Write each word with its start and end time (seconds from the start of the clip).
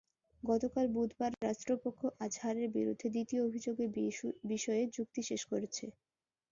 গতকাল 0.43 0.85
বুধবার 0.93 1.31
রাষ্ট্রপক্ষ 1.43 2.01
আজহারের 2.25 2.67
বিরুদ্ধে 2.77 3.07
দ্বিতীয় 3.09 3.41
অভিযোগের 3.47 3.89
বিষয়ে 4.51 4.83
যুক্তি 4.95 5.21
শেষ 5.29 5.41
করেছে। 5.51 5.85